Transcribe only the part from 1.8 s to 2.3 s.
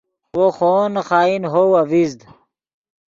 اڤزید